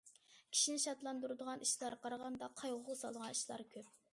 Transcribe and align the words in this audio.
كىشىنى 0.53 0.81
شادلاندۇرىدىغان 0.83 1.61
ئىشلارغا 1.67 2.01
قارىغاندا، 2.07 2.51
قايغۇغا 2.63 2.99
سالىدىغان 3.03 3.37
ئىشلار 3.39 3.67
كۆپ. 3.77 3.97